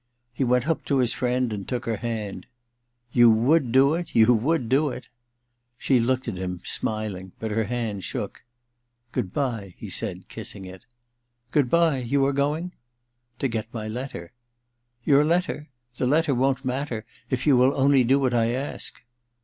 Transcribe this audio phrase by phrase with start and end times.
[0.33, 2.47] He went up to his friend and took her hand.
[2.77, 5.09] * You would do it— you would do it!'
[5.77, 8.43] She looked at him, smiling, but her hand shook.
[8.77, 10.87] * Good bye,' he said, kissing it.
[11.19, 11.99] * Good bye?
[11.99, 12.71] You are going?'
[13.17, 14.31] * To get my letter.*
[15.03, 15.69] *Your letter?
[15.93, 19.03] The letter won't matter, if you will only do what I ask.'